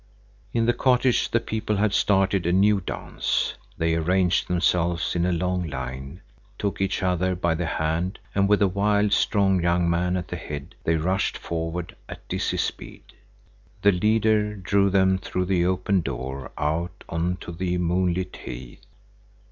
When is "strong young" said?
9.13-9.87